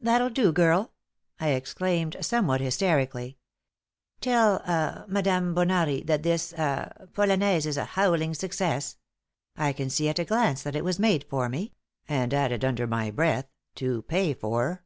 "That'll 0.00 0.30
do, 0.30 0.50
girl," 0.50 0.94
I 1.38 1.48
exclaimed, 1.50 2.16
somewhat 2.22 2.62
hysterically. 2.62 3.36
"Tell 4.22 4.62
ah 4.64 5.04
Madame 5.08 5.54
Bonari 5.54 6.00
that 6.06 6.22
this 6.22 6.54
ah 6.56 6.88
polonaise 7.12 7.66
is 7.66 7.76
a 7.76 7.84
howling 7.84 8.32
success. 8.32 8.96
I 9.58 9.74
can 9.74 9.90
see 9.90 10.08
at 10.08 10.18
a 10.18 10.24
glance 10.24 10.62
that 10.62 10.74
it 10.74 10.86
was 10.86 10.98
made 10.98 11.24
for 11.28 11.50
me," 11.50 11.74
and 12.08 12.32
added, 12.32 12.64
under 12.64 12.86
my 12.86 13.10
breath, 13.10 13.50
"to 13.74 14.00
pay 14.04 14.32
for." 14.32 14.84